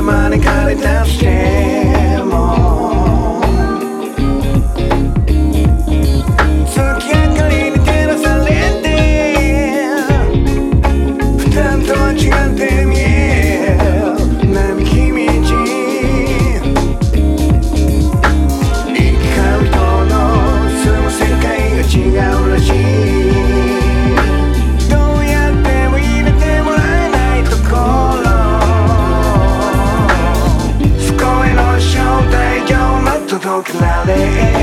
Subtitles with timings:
[0.00, 1.33] money, got it down, shit.
[33.54, 34.53] so cloudy